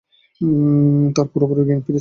তার 1.15 1.27
পুরোপুরি 1.33 1.61
জ্ঞান 1.61 1.79
ফিরেছে। 1.79 1.89